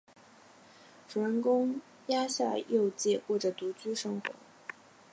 [1.07, 4.33] 主人公鸭下佑介过着独居生活。